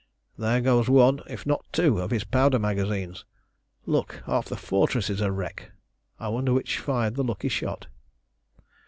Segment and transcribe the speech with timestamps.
[0.35, 3.23] "There goes one, if not two, of his powder magazines.
[3.85, 4.23] Look!
[4.25, 5.73] half the fortress is a wreck.
[6.19, 7.85] I wonder which fired the lucky shot."